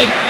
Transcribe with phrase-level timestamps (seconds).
[0.00, 0.29] Black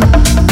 [0.00, 0.43] Bye.